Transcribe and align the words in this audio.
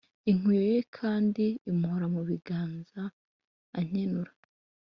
inkuyo 0.29 0.61
ye 0.73 0.81
kandi 0.97 1.43
imuhora 1.69 2.05
mu 2.13 2.21
biganza 2.29 3.01
ankenura 3.77 4.31